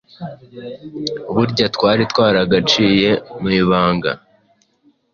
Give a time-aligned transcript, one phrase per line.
[1.33, 3.11] burya twari twaragaciye
[3.41, 4.11] mu ibanga!